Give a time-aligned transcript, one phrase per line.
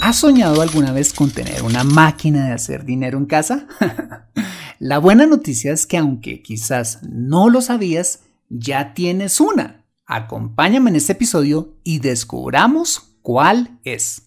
[0.00, 3.66] ¿Has soñado alguna vez con tener una máquina de hacer dinero en casa?
[4.78, 9.84] La buena noticia es que aunque quizás no lo sabías, ya tienes una.
[10.06, 14.22] Acompáñame en este episodio y descubramos cuál es.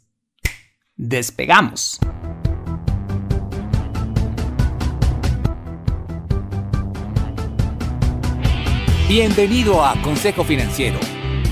[0.96, 2.00] Despegamos.
[9.10, 11.00] Bienvenido a Consejo Financiero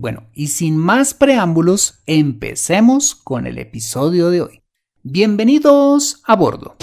[0.00, 4.62] Bueno, y sin más preámbulos, empecemos con el episodio de hoy.
[5.02, 6.76] Bienvenidos a bordo.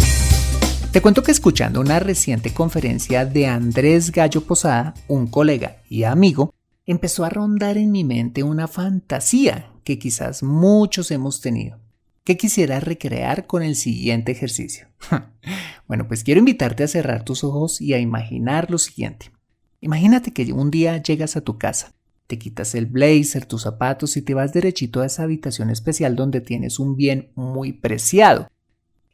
[0.92, 6.54] Te cuento que escuchando una reciente conferencia de Andrés Gallo Posada, un colega y amigo,
[6.86, 11.80] empezó a rondar en mi mente una fantasía que quizás muchos hemos tenido,
[12.26, 14.88] que quisiera recrear con el siguiente ejercicio.
[15.88, 19.32] bueno, pues quiero invitarte a cerrar tus ojos y a imaginar lo siguiente.
[19.80, 21.96] Imagínate que un día llegas a tu casa
[22.28, 26.42] te quitas el blazer, tus zapatos y te vas derechito a esa habitación especial donde
[26.42, 28.48] tienes un bien muy preciado.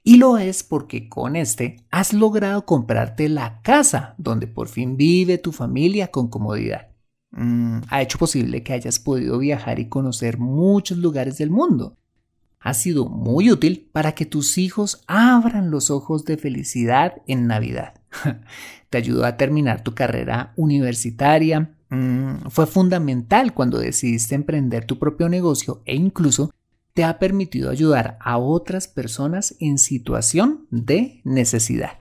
[0.04, 5.38] Y lo es porque con este has logrado comprarte la casa donde por fin vive
[5.38, 6.88] tu familia con comodidad.
[7.32, 11.98] Mm, ha hecho posible que hayas podido viajar y conocer muchos lugares del mundo.
[12.60, 17.96] Ha sido muy útil para que tus hijos abran los ojos de felicidad en Navidad.
[18.90, 25.28] Te ayudó a terminar tu carrera universitaria, Mm, fue fundamental cuando decidiste emprender tu propio
[25.28, 26.50] negocio e incluso
[26.94, 32.00] te ha permitido ayudar a otras personas en situación de necesidad.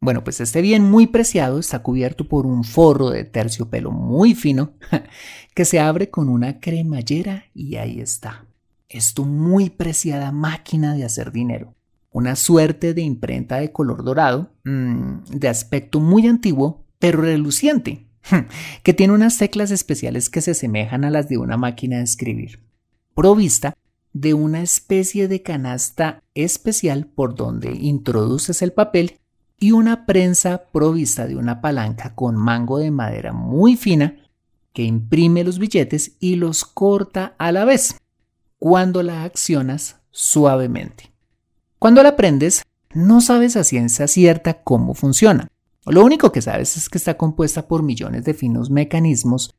[0.00, 4.74] Bueno, pues este bien muy preciado está cubierto por un forro de terciopelo muy fino
[5.54, 8.46] que se abre con una cremallera y ahí está.
[8.88, 11.74] Es tu muy preciada máquina de hacer dinero.
[12.12, 18.05] Una suerte de imprenta de color dorado, mm, de aspecto muy antiguo, pero reluciente,
[18.82, 22.60] que tiene unas teclas especiales que se asemejan a las de una máquina de escribir,
[23.14, 23.74] provista
[24.12, 29.18] de una especie de canasta especial por donde introduces el papel
[29.58, 34.16] y una prensa provista de una palanca con mango de madera muy fina
[34.72, 37.96] que imprime los billetes y los corta a la vez
[38.58, 41.12] cuando la accionas suavemente.
[41.78, 45.48] Cuando la prendes, no sabes a ciencia cierta cómo funciona,
[45.92, 49.54] lo único que sabes es que está compuesta por millones de finos mecanismos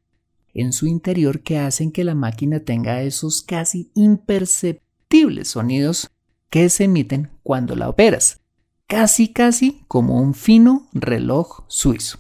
[0.54, 6.10] en su interior que hacen que la máquina tenga esos casi imperceptibles sonidos
[6.50, 8.42] que se emiten cuando la operas,
[8.88, 12.20] casi casi como un fino reloj suizo.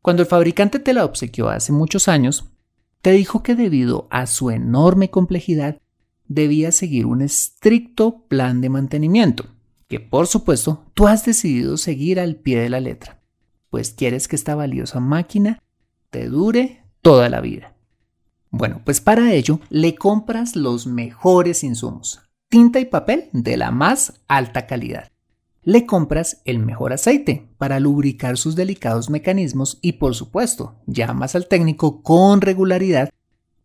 [0.00, 2.44] Cuando el fabricante te la obsequió hace muchos años,
[3.02, 5.78] te dijo que debido a su enorme complejidad
[6.26, 9.44] debía seguir un estricto plan de mantenimiento,
[9.88, 13.15] que por supuesto tú has decidido seguir al pie de la letra
[13.76, 15.62] pues quieres que esta valiosa máquina
[16.08, 17.74] te dure toda la vida.
[18.48, 24.22] Bueno, pues para ello le compras los mejores insumos, tinta y papel de la más
[24.28, 25.10] alta calidad,
[25.62, 31.46] le compras el mejor aceite para lubricar sus delicados mecanismos y por supuesto llamas al
[31.46, 33.10] técnico con regularidad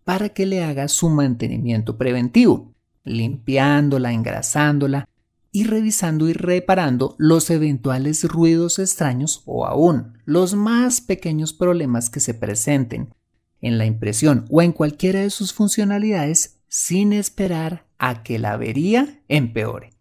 [0.03, 2.73] para que le haga su mantenimiento preventivo,
[3.05, 5.07] limpiándola, engrasándola
[5.51, 12.21] y revisando y reparando los eventuales ruidos extraños o aún los más pequeños problemas que
[12.21, 13.13] se presenten
[13.59, 19.21] en la impresión o en cualquiera de sus funcionalidades sin esperar a que la avería
[19.27, 19.91] empeore.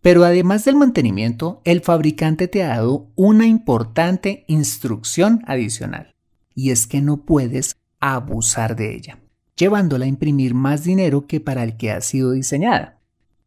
[0.00, 6.14] Pero además del mantenimiento, el fabricante te ha dado una importante instrucción adicional,
[6.54, 9.18] y es que no puedes abusar de ella,
[9.56, 12.99] llevándola a imprimir más dinero que para el que ha sido diseñada,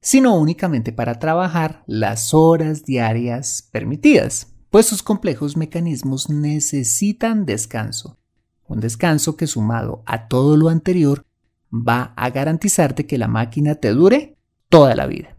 [0.04, 8.18] sino únicamente para trabajar las horas diarias permitidas, pues sus complejos mecanismos necesitan descanso,
[8.68, 11.26] un descanso que sumado a todo lo anterior
[11.72, 14.36] va a garantizarte que la máquina te dure
[14.68, 15.38] toda la vida.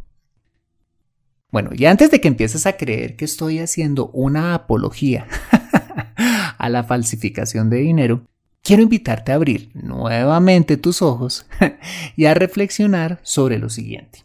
[1.52, 5.26] Bueno, y antes de que empieces a creer que estoy haciendo una apología
[6.58, 8.24] a la falsificación de dinero,
[8.62, 11.46] quiero invitarte a abrir nuevamente tus ojos
[12.16, 14.24] y a reflexionar sobre lo siguiente.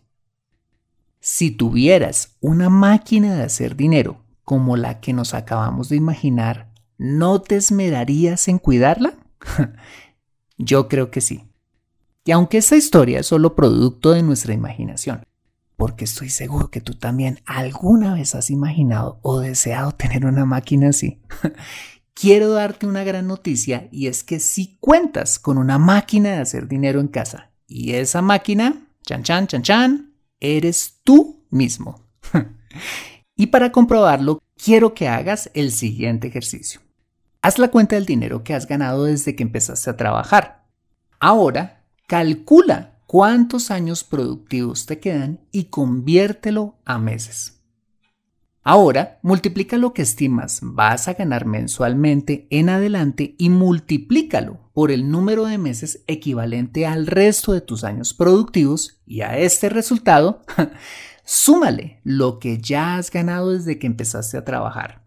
[1.31, 7.39] Si tuvieras una máquina de hacer dinero como la que nos acabamos de imaginar, ¿no
[7.39, 9.13] te esmerarías en cuidarla?
[10.57, 11.47] Yo creo que sí.
[12.25, 15.21] Y aunque esta historia es solo producto de nuestra imaginación,
[15.77, 20.89] porque estoy seguro que tú también alguna vez has imaginado o deseado tener una máquina
[20.89, 21.21] así.
[22.15, 26.67] Quiero darte una gran noticia y es que si cuentas con una máquina de hacer
[26.67, 30.08] dinero en casa y esa máquina, chan chan chan chan,
[30.39, 32.06] eres tú mismo.
[33.36, 36.81] y para comprobarlo, quiero que hagas el siguiente ejercicio.
[37.41, 40.65] Haz la cuenta del dinero que has ganado desde que empezaste a trabajar.
[41.19, 47.58] Ahora, calcula cuántos años productivos te quedan y conviértelo a meses.
[48.61, 55.09] Ahora, multiplica lo que estimas vas a ganar mensualmente en adelante y multiplícalo por el
[55.09, 60.41] número de meses equivalente al resto de tus años productivos y a este resultado,
[61.23, 65.05] súmale lo que ya has ganado desde que empezaste a trabajar.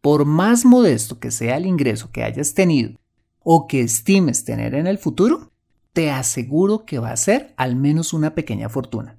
[0.00, 2.92] Por más modesto que sea el ingreso que hayas tenido
[3.40, 5.50] o que estimes tener en el futuro,
[5.92, 9.18] te aseguro que va a ser al menos una pequeña fortuna.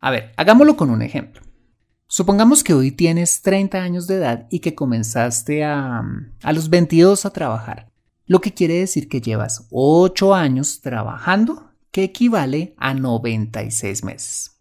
[0.00, 1.47] A ver, hagámoslo con un ejemplo.
[2.10, 6.02] Supongamos que hoy tienes 30 años de edad y que comenzaste a,
[6.42, 7.90] a los 22 a trabajar,
[8.26, 14.52] lo que quiere decir que llevas 8 años trabajando, que equivale a 96 meses.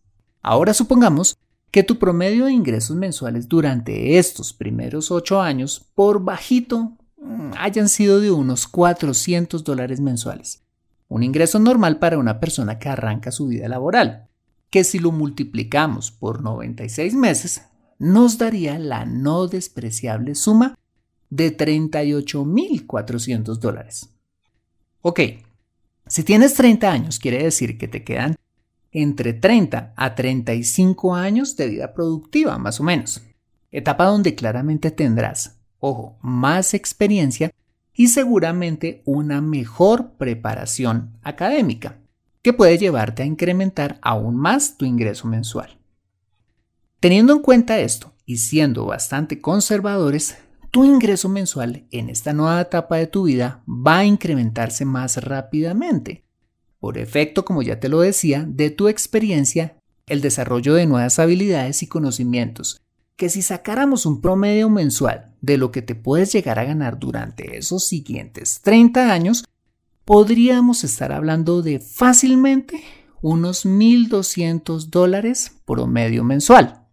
[0.42, 1.38] Ahora supongamos
[1.72, 7.88] que tu promedio de ingresos mensuales durante estos primeros 8 años, por bajito, mm, hayan
[7.88, 10.64] sido de unos 400 dólares mensuales.
[11.08, 14.27] Un ingreso normal para una persona que arranca su vida laboral,
[14.70, 17.62] que si lo multiplicamos por 96 meses,
[18.00, 20.78] nos daría la no despreciable suma
[21.30, 24.10] de 38.400 dólares.
[25.02, 25.20] Ok,
[26.08, 28.36] si tienes 30 años, quiere decir que te quedan
[28.92, 33.22] entre 30 a 35 años de vida productiva, más o menos.
[33.72, 37.52] Etapa donde claramente tendrás, ojo, más experiencia
[37.94, 41.98] y seguramente una mejor preparación académica,
[42.48, 45.78] que puede llevarte a incrementar aún más tu ingreso mensual.
[47.02, 50.38] Teniendo en cuenta esto y siendo bastante conservadores,
[50.72, 56.24] tu ingreso mensual en esta nueva etapa de tu vida va a incrementarse más rápidamente,
[56.80, 59.76] por efecto, como ya te lo decía, de tu experiencia,
[60.06, 62.80] el desarrollo de nuevas habilidades y conocimientos,
[63.18, 67.58] que si sacáramos un promedio mensual de lo que te puedes llegar a ganar durante
[67.58, 69.44] esos siguientes 30 años,
[70.08, 72.82] podríamos estar hablando de fácilmente
[73.22, 76.88] unos 1.200 dólares promedio mensual.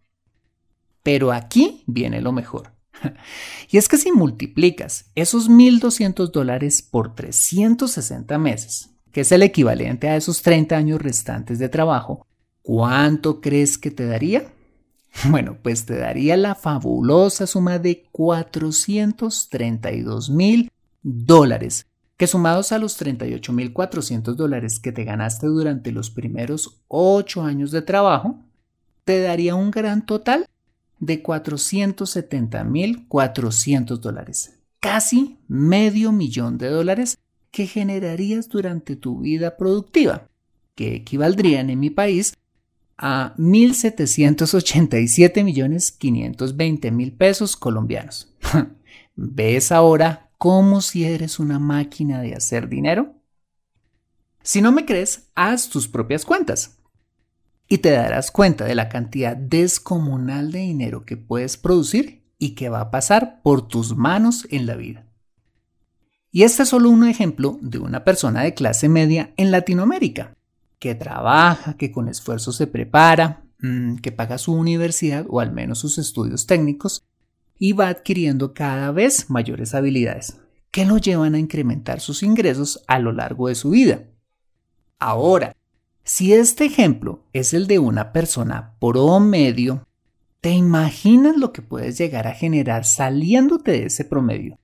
[1.04, 2.74] Pero aquí viene lo mejor.
[3.70, 10.08] Y es que si multiplicas esos 1.200 dólares por 360 meses, que es el equivalente
[10.08, 12.26] a esos 30 años restantes de trabajo,
[12.62, 14.48] ¿cuánto crees que te daría?
[15.30, 22.96] Bueno, pues te daría la fabulosa suma de 432 mil dólares, que sumados a los
[22.96, 28.38] 38 mil 400 dólares que te ganaste durante los primeros 8 años de trabajo,
[29.04, 30.46] te daría un gran total
[31.00, 37.18] de 470 mil 400 dólares, casi medio millón de dólares
[37.50, 40.28] que generarías durante tu vida productiva,
[40.74, 42.36] que equivaldrían en mi país
[42.96, 48.32] a 1.787 millones 520 mil pesos colombianos.
[49.16, 53.14] ¿Ves ahora cómo si eres una máquina de hacer dinero?
[54.42, 56.76] Si no me crees, haz tus propias cuentas.
[57.66, 62.68] y te darás cuenta de la cantidad descomunal de dinero que puedes producir y que
[62.68, 65.06] va a pasar por tus manos en la vida.
[66.30, 70.36] Y este es solo un ejemplo de una persona de clase media en Latinoamérica,
[70.78, 75.78] que trabaja, que con esfuerzo se prepara, mm, que paga su universidad o al menos
[75.78, 77.02] sus estudios técnicos
[77.58, 80.38] y va adquiriendo cada vez mayores habilidades
[80.74, 84.06] que lo llevan a incrementar sus ingresos a lo largo de su vida.
[84.98, 85.54] Ahora,
[86.02, 89.86] si este ejemplo es el de una persona promedio,
[90.40, 94.58] ¿te imaginas lo que puedes llegar a generar saliéndote de ese promedio?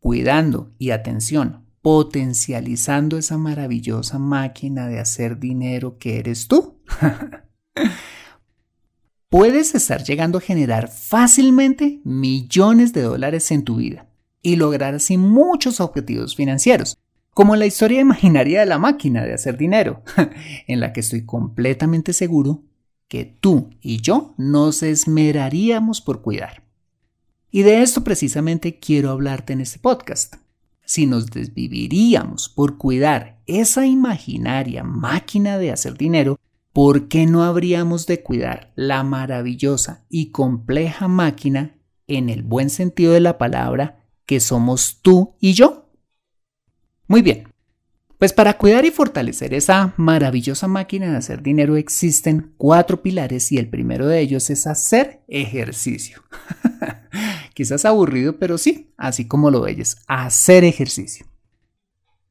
[0.00, 6.80] Cuidando y atención, potencializando esa maravillosa máquina de hacer dinero que eres tú.
[9.34, 14.06] puedes estar llegando a generar fácilmente millones de dólares en tu vida
[14.42, 16.96] y lograr así muchos objetivos financieros,
[17.30, 20.04] como la historia imaginaria de la máquina de hacer dinero,
[20.68, 22.62] en la que estoy completamente seguro
[23.08, 26.62] que tú y yo nos esmeraríamos por cuidar.
[27.50, 30.36] Y de esto precisamente quiero hablarte en este podcast.
[30.84, 36.38] Si nos desviviríamos por cuidar esa imaginaria máquina de hacer dinero,
[36.74, 41.78] ¿por qué no habríamos de cuidar la maravillosa y compleja máquina,
[42.08, 45.88] en el buen sentido de la palabra, que somos tú y yo?
[47.06, 47.44] Muy bien,
[48.18, 53.58] pues para cuidar y fortalecer esa maravillosa máquina de hacer dinero existen cuatro pilares y
[53.58, 56.24] el primero de ellos es hacer ejercicio.
[57.54, 61.26] Quizás aburrido, pero sí, así como lo oyes, hacer ejercicio.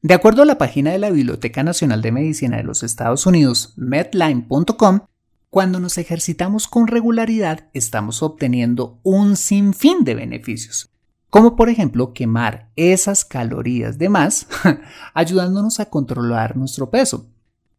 [0.04, 3.72] De acuerdo a la página de la Biblioteca Nacional de Medicina de los Estados Unidos,
[3.76, 5.00] medline.com,
[5.48, 10.90] cuando nos ejercitamos con regularidad estamos obteniendo un sinfín de beneficios,
[11.30, 14.46] como por ejemplo quemar esas calorías de más,
[15.14, 17.30] ayudándonos a controlar nuestro peso.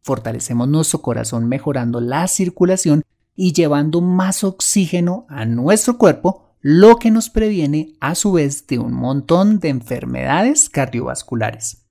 [0.02, 3.04] Fortalecemos nuestro corazón mejorando la circulación
[3.36, 8.80] y llevando más oxígeno a nuestro cuerpo, lo que nos previene a su vez de
[8.80, 11.85] un montón de enfermedades cardiovasculares.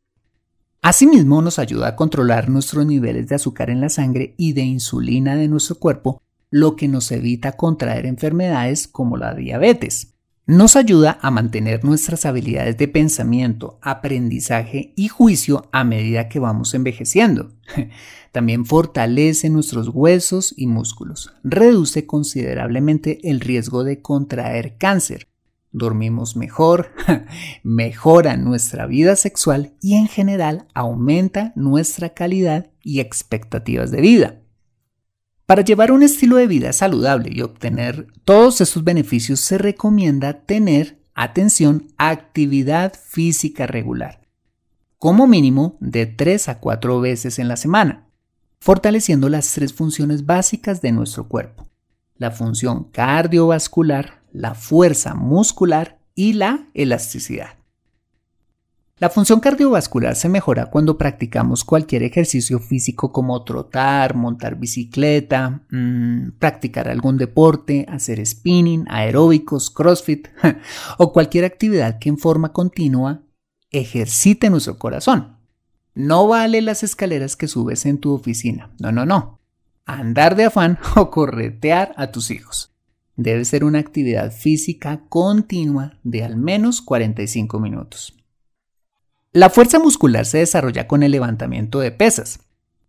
[0.86, 5.36] Asimismo, nos ayuda a controlar nuestros niveles de azúcar en la sangre y de insulina
[5.36, 10.13] de nuestro cuerpo, lo que nos evita contraer enfermedades como la diabetes.
[10.46, 16.75] Nos ayuda a mantener nuestras habilidades de pensamiento, aprendizaje y juicio a medida que vamos
[16.75, 17.56] envejeciendo.
[18.32, 21.34] También fortalece nuestros huesos y músculos.
[21.44, 25.30] Reduce considerablemente el riesgo de contraer cáncer
[25.75, 26.91] dormimos mejor,
[27.63, 34.41] mejora nuestra vida sexual y en general aumenta nuestra calidad y expectativas de vida.
[35.46, 41.03] Para llevar un estilo de vida saludable y obtener todos estos beneficios se recomienda tener,
[41.13, 44.22] atención, actividad física regular,
[44.98, 48.08] como mínimo de 3 a 4 veces en la semana,
[48.60, 51.70] fortaleciendo las tres funciones básicas de nuestro cuerpo,
[52.15, 57.56] la función cardiovascular, la fuerza muscular y la elasticidad.
[58.98, 66.32] La función cardiovascular se mejora cuando practicamos cualquier ejercicio físico como trotar, montar bicicleta, mm,
[66.39, 70.30] practicar algún deporte, hacer spinning, aeróbicos, crossfit
[70.98, 73.24] o cualquier actividad que en forma continua
[73.70, 75.39] ejercite nuestro corazón.
[75.94, 79.42] No vale las escaleras que subes en tu oficina, no, no, no.
[79.86, 82.75] Andar de afán o corretear a tus hijos
[83.15, 88.13] debe ser una actividad física continua de al menos 45 minutos.
[89.31, 92.39] La fuerza muscular se desarrolla con el levantamiento de pesas,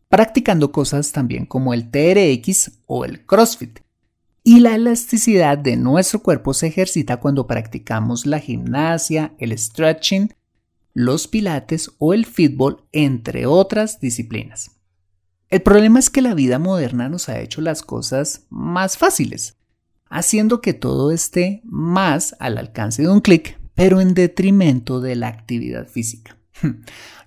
[0.08, 3.80] practicando cosas también como el TRX o el CrossFit.
[4.44, 10.34] Y la elasticidad de nuestro cuerpo se ejercita cuando practicamos la gimnasia, el stretching,
[10.94, 14.70] los pilates o el fútbol, entre otras disciplinas.
[15.48, 19.56] El problema es que la vida moderna nos ha hecho las cosas más fáciles
[20.08, 25.28] haciendo que todo esté más al alcance de un clic, pero en detrimento de la
[25.28, 26.38] actividad física.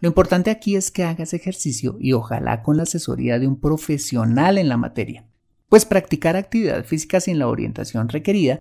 [0.01, 4.57] Lo importante aquí es que hagas ejercicio y ojalá con la asesoría de un profesional
[4.57, 5.25] en la materia,
[5.67, 8.59] pues practicar actividad física sin la orientación requerida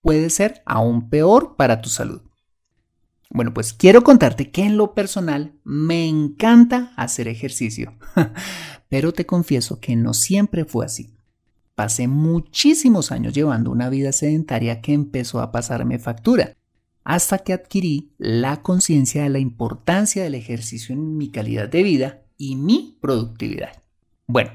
[0.00, 2.22] puede ser aún peor para tu salud.
[3.30, 7.92] Bueno, pues quiero contarte que en lo personal me encanta hacer ejercicio,
[8.88, 11.17] pero te confieso que no siempre fue así.
[11.78, 16.56] Pasé muchísimos años llevando una vida sedentaria que empezó a pasarme factura,
[17.04, 22.24] hasta que adquirí la conciencia de la importancia del ejercicio en mi calidad de vida
[22.36, 23.80] y mi productividad.
[24.26, 24.50] Bueno,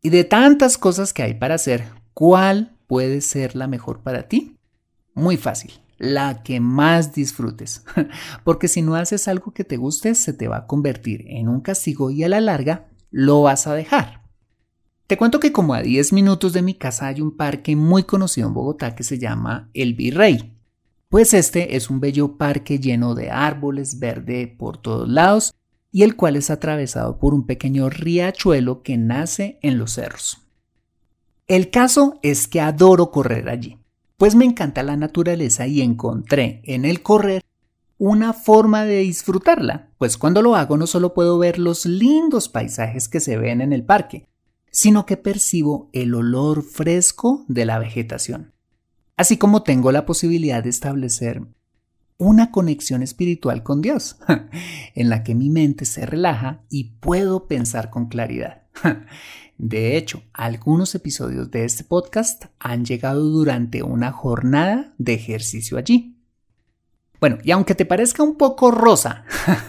[0.00, 4.56] y de tantas cosas que hay para hacer, ¿cuál puede ser la mejor para ti?
[5.12, 7.84] Muy fácil, la que más disfrutes,
[8.44, 11.62] porque si no haces algo que te guste, se te va a convertir en un
[11.62, 14.19] castigo y a la larga lo vas a dejar.
[15.10, 18.46] Te cuento que como a 10 minutos de mi casa hay un parque muy conocido
[18.46, 20.56] en Bogotá que se llama El Virrey.
[21.08, 25.52] Pues este es un bello parque lleno de árboles, verde por todos lados
[25.90, 30.46] y el cual es atravesado por un pequeño riachuelo que nace en los cerros.
[31.48, 33.78] El caso es que adoro correr allí,
[34.16, 37.42] pues me encanta la naturaleza y encontré en el correr
[37.98, 43.08] una forma de disfrutarla, pues cuando lo hago no solo puedo ver los lindos paisajes
[43.08, 44.29] que se ven en el parque,
[44.70, 48.52] sino que percibo el olor fresco de la vegetación,
[49.16, 51.42] así como tengo la posibilidad de establecer
[52.20, 54.18] una conexión espiritual con Dios,
[54.94, 58.62] en la que mi mente se relaja y puedo pensar con claridad.
[59.58, 66.16] De hecho, algunos episodios de este podcast han llegado durante una jornada de ejercicio allí.
[67.20, 69.24] Bueno, y aunque te parezca un poco rosa,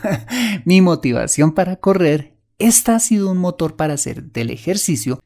[0.66, 2.38] mi motivación para correr
[2.68, 5.20] esta ha sido un motor para hacer del ejercicio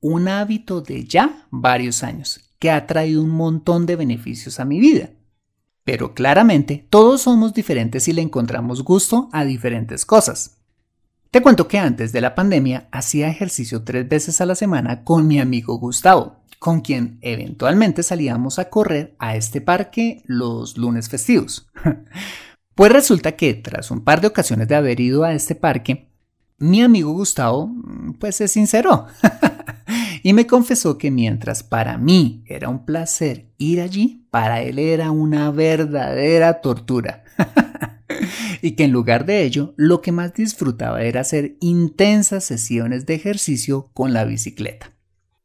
[0.00, 4.78] un hábito de ya varios años, que ha traído un montón de beneficios a mi
[4.78, 5.10] vida.
[5.84, 10.58] Pero claramente todos somos diferentes y le encontramos gusto a diferentes cosas.
[11.30, 15.26] Te cuento que antes de la pandemia hacía ejercicio tres veces a la semana con
[15.26, 21.68] mi amigo Gustavo, con quien eventualmente salíamos a correr a este parque los lunes festivos.
[22.76, 26.10] Pues resulta que tras un par de ocasiones de haber ido a este parque,
[26.58, 29.06] mi amigo Gustavo, mm, pues se sinceró
[30.22, 35.10] y me confesó que mientras para mí era un placer ir allí, para él era
[35.10, 37.24] una verdadera tortura.
[38.62, 43.14] y que en lugar de ello, lo que más disfrutaba era hacer intensas sesiones de
[43.14, 44.92] ejercicio con la bicicleta.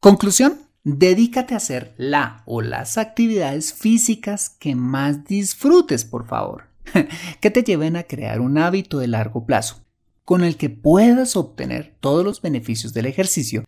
[0.00, 6.64] Conclusión, dedícate a hacer la o las actividades físicas que más disfrutes, por favor,
[7.40, 9.81] que te lleven a crear un hábito de largo plazo
[10.24, 13.64] con el que puedas obtener todos los beneficios del ejercicio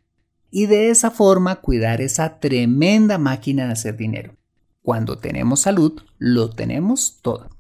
[0.50, 4.36] y de esa forma cuidar esa tremenda máquina de hacer dinero.
[4.82, 7.50] Cuando tenemos salud, lo tenemos todo.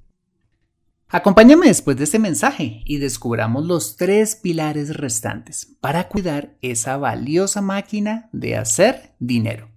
[1.08, 7.60] Acompáñame después de este mensaje y descubramos los tres pilares restantes para cuidar esa valiosa
[7.60, 9.70] máquina de hacer dinero.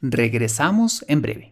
[0.00, 1.51] Regresamos en breve.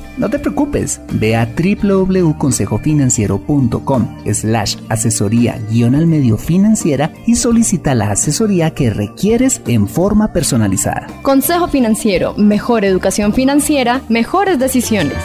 [0.17, 8.11] no te preocupes, ve a www.consejofinanciero.com slash asesoría guion al medio financiera y solicita la
[8.11, 11.07] asesoría que requieres en forma personalizada.
[11.21, 15.17] Consejo Financiero, mejor educación financiera, mejores decisiones.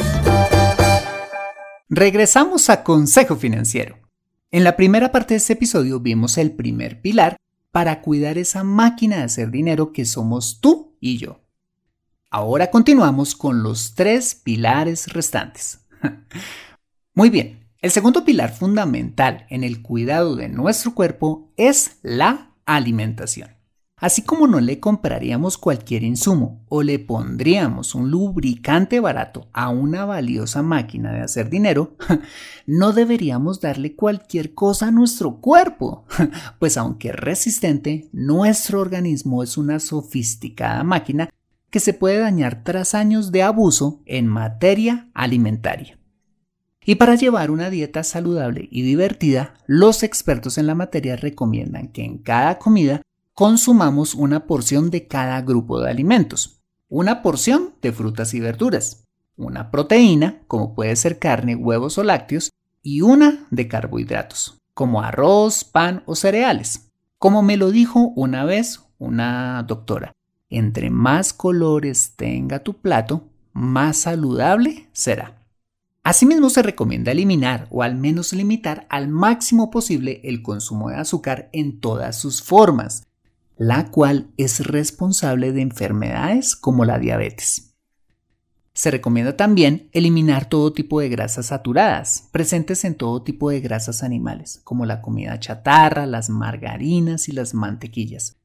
[1.88, 3.99] Regresamos a Consejo Financiero.
[4.51, 7.37] En la primera parte de este episodio vimos el primer pilar
[7.70, 11.46] para cuidar esa máquina de hacer dinero que somos tú y yo.
[12.37, 15.87] Ahora continuamos con los tres pilares restantes.
[17.14, 23.57] Muy bien, el segundo pilar fundamental en el cuidado de nuestro cuerpo es la alimentación.
[23.99, 30.05] Así como no le compraríamos cualquier insumo o le pondríamos un lubricante barato a una
[30.05, 31.96] valiosa máquina de hacer dinero,
[32.66, 36.05] no deberíamos darle cualquier cosa a nuestro cuerpo,
[36.59, 41.31] pues aunque resistente, nuestro organismo es una sofisticada máquina
[41.70, 45.98] que se puede dañar tras años de abuso en materia alimentaria.
[46.85, 52.05] Y para llevar una dieta saludable y divertida, los expertos en la materia recomiendan que
[52.05, 53.02] en cada comida
[53.35, 59.05] consumamos una porción de cada grupo de alimentos, una porción de frutas y verduras,
[59.37, 62.52] una proteína, como puede ser carne, huevos o lácteos,
[62.83, 66.92] y una de carbohidratos, como arroz, pan o cereales.
[67.18, 70.12] Como me lo dijo una vez una doctora,
[70.51, 75.43] entre más colores tenga tu plato, más saludable será.
[76.03, 81.49] Asimismo, se recomienda eliminar o al menos limitar al máximo posible el consumo de azúcar
[81.53, 83.09] en todas sus formas,
[83.57, 87.75] la cual es responsable de enfermedades como la diabetes.
[88.73, 94.03] Se recomienda también eliminar todo tipo de grasas saturadas, presentes en todo tipo de grasas
[94.03, 98.37] animales, como la comida chatarra, las margarinas y las mantequillas,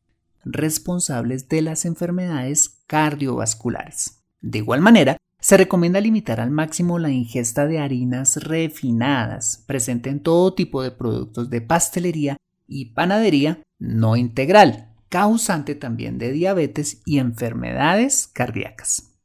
[0.44, 4.22] responsables de las enfermedades cardiovasculares.
[4.42, 10.20] De igual manera, se recomienda limitar al máximo la ingesta de harinas refinadas, presente en
[10.20, 17.18] todo tipo de productos de pastelería y panadería no integral, causante también de diabetes y
[17.18, 19.16] enfermedades cardíacas.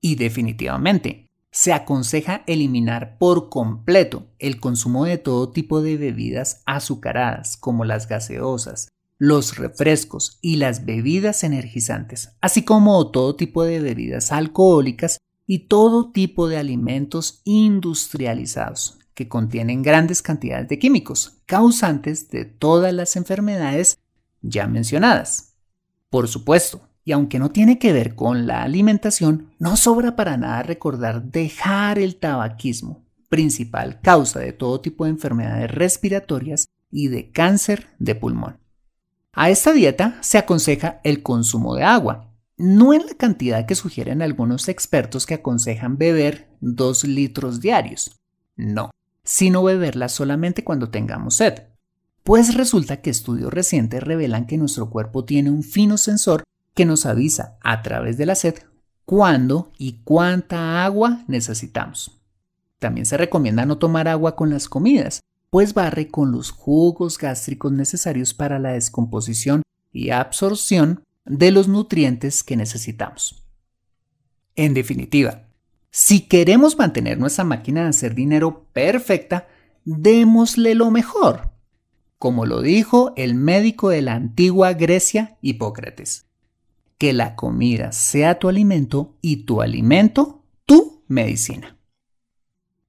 [0.00, 7.56] Y definitivamente, se aconseja eliminar por completo el consumo de todo tipo de bebidas azucaradas,
[7.56, 8.88] como las gaseosas,
[9.20, 16.10] los refrescos y las bebidas energizantes, así como todo tipo de bebidas alcohólicas y todo
[16.10, 23.98] tipo de alimentos industrializados que contienen grandes cantidades de químicos, causantes de todas las enfermedades
[24.40, 25.52] ya mencionadas.
[26.08, 30.62] Por supuesto, y aunque no tiene que ver con la alimentación, no sobra para nada
[30.62, 37.88] recordar dejar el tabaquismo, principal causa de todo tipo de enfermedades respiratorias y de cáncer
[37.98, 38.59] de pulmón.
[39.32, 44.22] A esta dieta se aconseja el consumo de agua, no en la cantidad que sugieren
[44.22, 48.20] algunos expertos que aconsejan beber 2 litros diarios,
[48.56, 48.90] no,
[49.22, 51.62] sino beberla solamente cuando tengamos sed.
[52.24, 56.42] Pues resulta que estudios recientes revelan que nuestro cuerpo tiene un fino sensor
[56.74, 58.56] que nos avisa a través de la sed
[59.04, 62.20] cuándo y cuánta agua necesitamos.
[62.78, 67.72] También se recomienda no tomar agua con las comidas, pues barre con los jugos gástricos
[67.72, 73.44] necesarios para la descomposición y absorción de los nutrientes que necesitamos.
[74.54, 75.48] En definitiva,
[75.90, 79.48] si queremos mantener nuestra máquina de hacer dinero perfecta,
[79.84, 81.50] démosle lo mejor,
[82.18, 86.26] como lo dijo el médico de la antigua Grecia, Hipócrates.
[86.98, 91.76] Que la comida sea tu alimento y tu alimento tu medicina.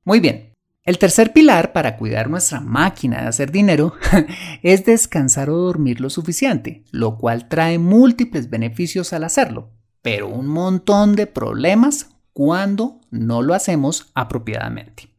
[0.04, 0.51] Muy bien,
[0.84, 3.94] el tercer pilar para cuidar nuestra máquina de hacer dinero
[4.63, 9.70] es descansar o dormir lo suficiente, lo cual trae múltiples beneficios al hacerlo,
[10.02, 15.10] pero un montón de problemas cuando no lo hacemos apropiadamente.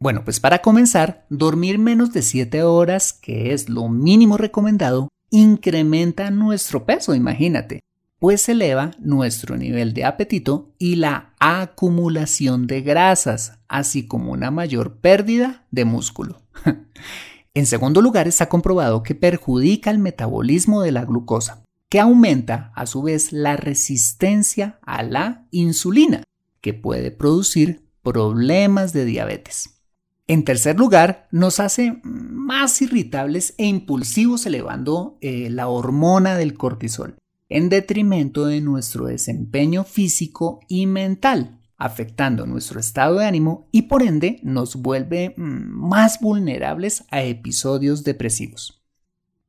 [0.00, 6.30] Bueno, pues para comenzar, dormir menos de 7 horas, que es lo mínimo recomendado, incrementa
[6.30, 7.80] nuestro peso, imagínate
[8.24, 14.96] pues eleva nuestro nivel de apetito y la acumulación de grasas, así como una mayor
[14.96, 16.40] pérdida de músculo.
[17.54, 22.86] en segundo lugar, está comprobado que perjudica el metabolismo de la glucosa, que aumenta a
[22.86, 26.22] su vez la resistencia a la insulina,
[26.62, 29.82] que puede producir problemas de diabetes.
[30.28, 37.18] En tercer lugar, nos hace más irritables e impulsivos elevando eh, la hormona del cortisol
[37.48, 44.02] en detrimento de nuestro desempeño físico y mental, afectando nuestro estado de ánimo y por
[44.02, 48.82] ende nos vuelve mm, más vulnerables a episodios depresivos.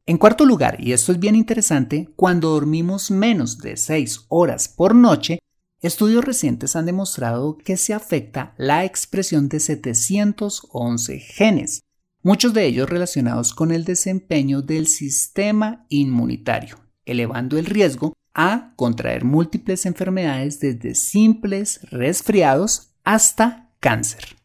[0.05, 4.93] En cuarto lugar, y esto es bien interesante, cuando dormimos menos de 6 horas por
[4.93, 5.39] noche,
[5.81, 11.81] estudios recientes han demostrado que se afecta la expresión de 711 genes,
[12.21, 19.23] muchos de ellos relacionados con el desempeño del sistema inmunitario elevando el riesgo a contraer
[19.23, 24.35] múltiples enfermedades desde simples resfriados hasta cáncer.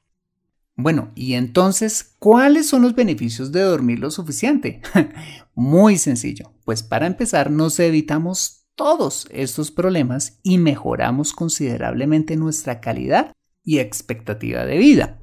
[0.77, 4.81] Bueno, y entonces, ¿cuáles son los beneficios de dormir lo suficiente?
[5.55, 13.33] Muy sencillo, pues para empezar nos evitamos todos estos problemas y mejoramos considerablemente nuestra calidad
[13.63, 15.21] y expectativa de vida.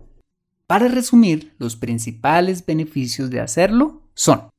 [0.68, 4.50] Para resumir, los principales beneficios de hacerlo son,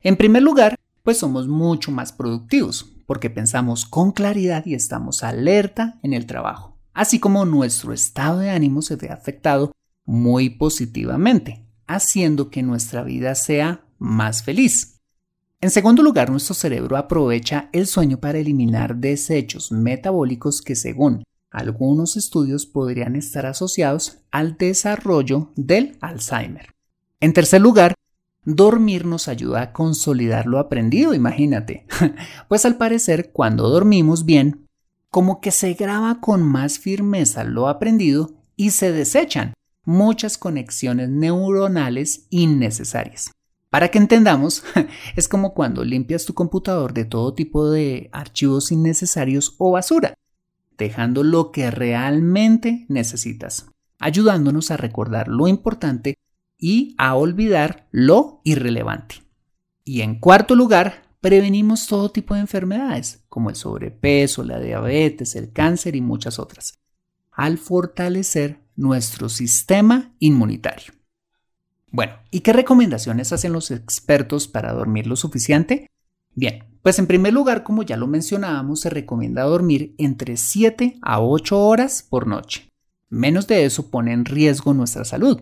[0.00, 0.75] en primer lugar,
[1.06, 6.80] pues somos mucho más productivos, porque pensamos con claridad y estamos alerta en el trabajo,
[6.94, 9.70] así como nuestro estado de ánimo se ve afectado
[10.04, 14.98] muy positivamente, haciendo que nuestra vida sea más feliz.
[15.60, 22.16] En segundo lugar, nuestro cerebro aprovecha el sueño para eliminar desechos metabólicos que según algunos
[22.16, 26.74] estudios podrían estar asociados al desarrollo del Alzheimer.
[27.20, 27.94] En tercer lugar,
[28.46, 31.84] Dormir nos ayuda a consolidar lo aprendido, imagínate.
[32.48, 34.68] Pues al parecer, cuando dormimos bien,
[35.10, 39.54] como que se graba con más firmeza lo aprendido y se desechan
[39.84, 43.32] muchas conexiones neuronales innecesarias.
[43.68, 44.62] Para que entendamos,
[45.16, 50.14] es como cuando limpias tu computador de todo tipo de archivos innecesarios o basura,
[50.78, 53.66] dejando lo que realmente necesitas,
[53.98, 56.16] ayudándonos a recordar lo importante
[56.58, 59.16] y a olvidar lo irrelevante.
[59.84, 65.52] Y en cuarto lugar, prevenimos todo tipo de enfermedades, como el sobrepeso, la diabetes, el
[65.52, 66.78] cáncer y muchas otras,
[67.32, 70.92] al fortalecer nuestro sistema inmunitario.
[71.90, 75.88] Bueno, ¿y qué recomendaciones hacen los expertos para dormir lo suficiente?
[76.34, 81.20] Bien, pues en primer lugar, como ya lo mencionábamos, se recomienda dormir entre 7 a
[81.20, 82.70] 8 horas por noche.
[83.08, 85.40] Menos de eso pone en riesgo nuestra salud,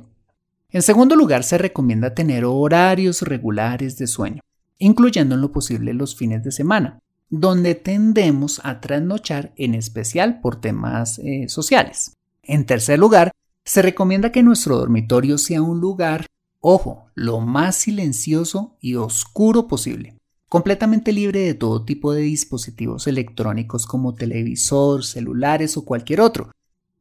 [0.74, 4.42] en segundo lugar, se recomienda tener horarios regulares de sueño,
[4.76, 6.98] incluyendo en lo posible los fines de semana,
[7.30, 12.14] donde tendemos a trasnochar en especial por temas eh, sociales.
[12.42, 13.30] En tercer lugar,
[13.64, 16.26] se recomienda que nuestro dormitorio sea un lugar,
[16.58, 20.16] ojo, lo más silencioso y oscuro posible,
[20.48, 26.50] completamente libre de todo tipo de dispositivos electrónicos como televisor, celulares o cualquier otro,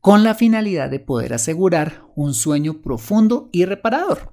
[0.04, 4.32] con la finalidad de poder asegurar un sueño profundo y reparador.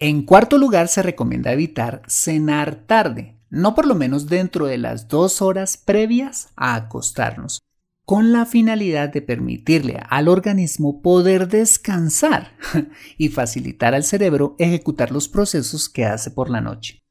[0.00, 5.06] En cuarto lugar, se recomienda evitar cenar tarde, no por lo menos dentro de las
[5.06, 7.62] dos horas previas a acostarnos,
[8.04, 12.56] con la finalidad de permitirle al organismo poder descansar
[13.16, 17.04] y facilitar al cerebro ejecutar los procesos que hace por la noche.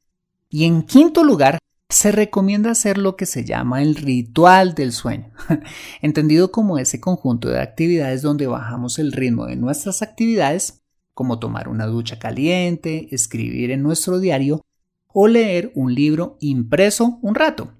[0.50, 1.58] Y en quinto lugar,
[1.90, 5.32] se recomienda hacer lo que se llama el ritual del sueño,
[6.02, 10.82] entendido como ese conjunto de actividades donde bajamos el ritmo de nuestras actividades,
[11.14, 14.60] como tomar una ducha caliente, escribir en nuestro diario
[15.08, 17.72] o leer un libro impreso un rato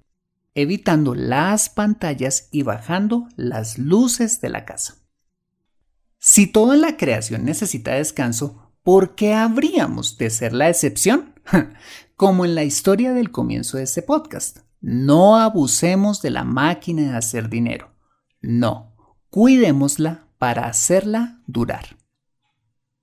[0.58, 4.96] evitando las pantallas y bajando las luces de la casa.
[6.18, 11.32] Si toda la creación necesita descanso, ¿por qué habríamos de ser la excepción?
[12.18, 14.62] Como en la historia del comienzo de este podcast.
[14.80, 17.92] No abusemos de la máquina de hacer dinero.
[18.42, 18.96] No,
[19.30, 21.96] cuidémosla para hacerla durar.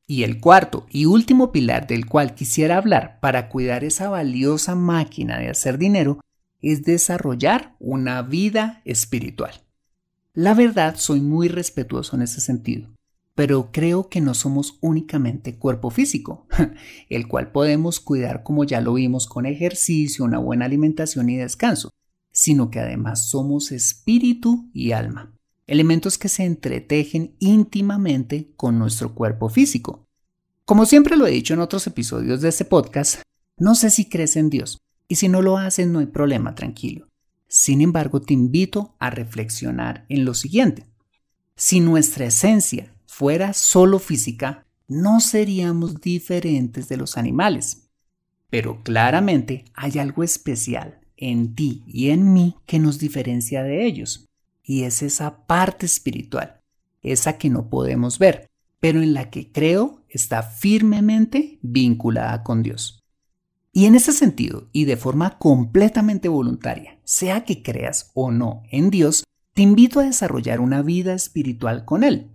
[0.06, 5.40] Y el cuarto y último pilar del cual quisiera hablar para cuidar esa valiosa máquina
[5.40, 6.20] de hacer dinero
[6.62, 9.54] es desarrollar una vida espiritual.
[10.34, 12.90] La verdad, soy muy respetuoso en ese sentido,
[13.36, 16.48] pero creo que no somos únicamente cuerpo físico,
[17.10, 21.92] el cual podemos cuidar como ya lo vimos con ejercicio, una buena alimentación y descanso,
[22.32, 29.50] sino que además somos espíritu y alma, elementos que se entretejen íntimamente con nuestro cuerpo
[29.50, 30.08] físico.
[30.64, 33.22] Como siempre lo he dicho en otros episodios de este podcast,
[33.58, 37.10] no sé si crees en Dios, y si no lo haces, no hay problema, tranquilo.
[37.48, 40.88] Sin embargo, te invito a reflexionar en lo siguiente.
[41.56, 47.88] Si nuestra esencia fuera solo física, no seríamos diferentes de los animales.
[48.50, 54.26] Pero claramente hay algo especial en ti y en mí que nos diferencia de ellos.
[54.64, 56.60] Y es esa parte espiritual,
[57.04, 58.50] esa que no podemos ver,
[58.82, 63.02] pero en la que creo está firmemente vinculada con Dios.
[63.72, 68.90] Y en ese sentido, y de forma completamente voluntaria, sea que creas o no en
[68.90, 69.24] Dios,
[69.54, 72.35] te invito a desarrollar una vida espiritual con Él,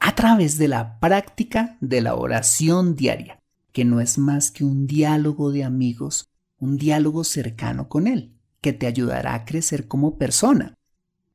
[0.00, 3.38] a través de la práctica de la oración diaria,
[3.72, 8.72] que no es más que un diálogo de amigos, un diálogo cercano con Él, que
[8.72, 10.74] te ayudará a crecer como persona,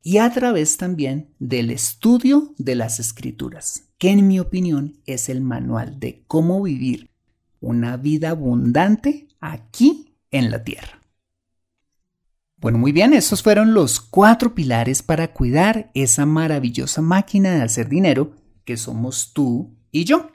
[0.02, 5.42] y a través también del estudio de las escrituras, que en mi opinión es el
[5.42, 7.10] manual de cómo vivir
[7.62, 11.02] una vida abundante aquí en la tierra.
[12.58, 17.90] Bueno, muy bien, estos fueron los cuatro pilares para cuidar esa maravillosa máquina de hacer
[17.90, 18.34] dinero
[18.66, 20.32] que somos tú y yo.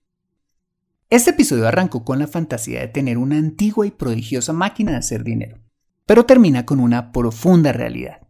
[1.11, 5.25] Este episodio arrancó con la fantasía de tener una antigua y prodigiosa máquina de hacer
[5.25, 5.59] dinero,
[6.07, 8.29] pero termina con una profunda realidad,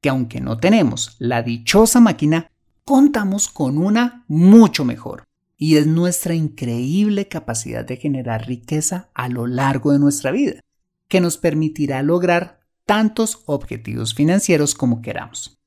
[0.00, 2.50] que aunque no tenemos la dichosa máquina,
[2.84, 5.24] contamos con una mucho mejor,
[5.58, 10.60] y es nuestra increíble capacidad de generar riqueza a lo largo de nuestra vida,
[11.08, 15.60] que nos permitirá lograr tantos objetivos financieros como queramos.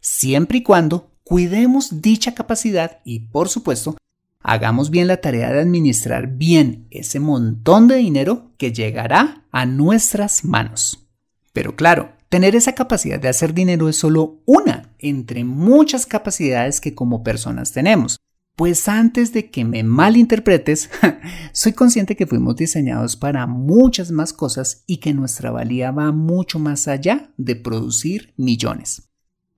[0.00, 3.98] Siempre y cuando cuidemos dicha capacidad y, por supuesto,
[4.40, 10.42] hagamos bien la tarea de administrar bien ese montón de dinero que llegará a nuestras
[10.42, 11.06] manos.
[11.52, 16.94] Pero claro, tener esa capacidad de hacer dinero es solo una entre muchas capacidades que
[16.94, 18.18] como personas tenemos
[18.58, 20.90] pues antes de que me malinterpretes,
[21.52, 26.58] soy consciente que fuimos diseñados para muchas más cosas y que nuestra valía va mucho
[26.58, 29.07] más allá de producir millones.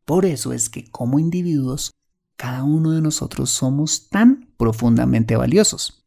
[0.05, 1.93] Por eso es que como individuos,
[2.37, 6.07] cada uno de nosotros somos tan profundamente valiosos.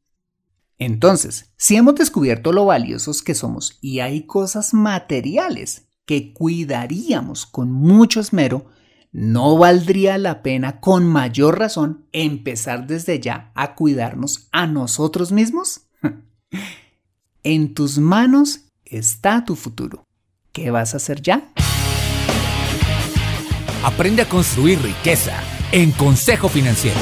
[0.79, 7.71] Entonces, si hemos descubierto lo valiosos que somos y hay cosas materiales que cuidaríamos con
[7.71, 8.65] mucho esmero,
[9.12, 15.88] ¿no valdría la pena con mayor razón empezar desde ya a cuidarnos a nosotros mismos?
[17.43, 20.03] en tus manos está tu futuro.
[20.51, 21.53] ¿Qué vas a hacer ya?
[23.84, 25.34] Aprende a construir riqueza
[25.74, 26.98] en Consejo Financiero.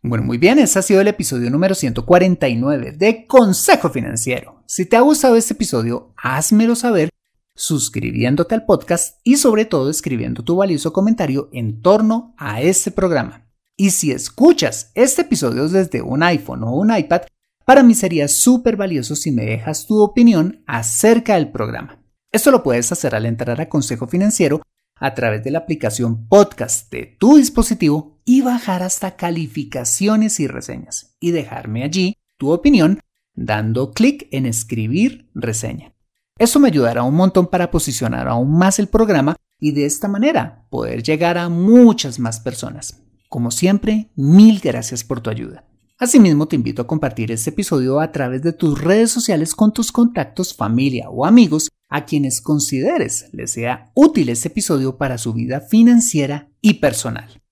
[0.00, 4.62] Bueno, muy bien, ese ha sido el episodio número 149 de Consejo Financiero.
[4.66, 7.10] Si te ha gustado este episodio, házmelo saber
[7.54, 13.50] suscribiéndote al podcast y sobre todo escribiendo tu valioso comentario en torno a este programa.
[13.76, 17.20] Y si escuchas este episodio desde un iPhone o un iPad,
[17.66, 22.01] para mí sería súper valioso si me dejas tu opinión acerca del programa.
[22.32, 24.62] Esto lo puedes hacer al entrar a Consejo Financiero
[24.96, 31.14] a través de la aplicación podcast de tu dispositivo y bajar hasta calificaciones y reseñas
[31.20, 33.00] y dejarme allí tu opinión
[33.34, 35.92] dando clic en escribir reseña.
[36.38, 40.66] Esto me ayudará un montón para posicionar aún más el programa y de esta manera
[40.70, 42.98] poder llegar a muchas más personas.
[43.28, 45.66] Como siempre, mil gracias por tu ayuda.
[45.98, 49.92] Asimismo, te invito a compartir este episodio a través de tus redes sociales con tus
[49.92, 55.60] contactos, familia o amigos a quienes consideres les sea útil este episodio para su vida
[55.60, 57.42] financiera y personal.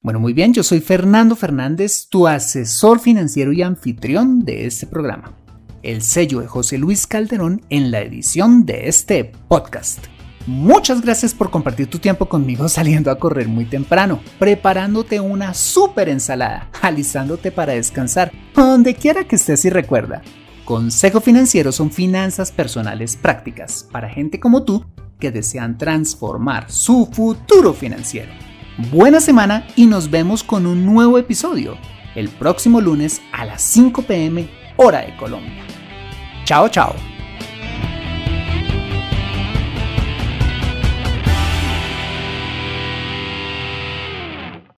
[0.00, 5.36] Bueno, muy bien, yo soy Fernando Fernández, tu asesor financiero y anfitrión de este programa.
[5.82, 10.06] El sello de José Luis Calderón en la edición de este podcast.
[10.46, 16.08] Muchas gracias por compartir tu tiempo conmigo saliendo a correr muy temprano, preparándote una súper
[16.08, 20.22] ensalada, alistándote para descansar, donde quiera que estés y recuerda.
[20.70, 24.84] Consejo Financiero son finanzas personales prácticas para gente como tú
[25.18, 28.30] que desean transformar su futuro financiero.
[28.92, 31.76] Buena semana y nos vemos con un nuevo episodio
[32.14, 35.64] el próximo lunes a las 5 pm hora de Colombia.
[36.44, 37.09] Chao, chao.